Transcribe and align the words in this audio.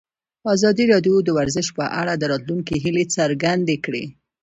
ازادي 0.55 0.85
راډیو 0.93 1.15
د 1.23 1.29
ورزش 1.39 1.67
په 1.77 1.85
اړه 2.01 2.13
د 2.17 2.23
راتلونکي 2.31 2.75
هیلې 2.83 3.05
څرګندې 3.15 3.75
کړې. 3.85 4.03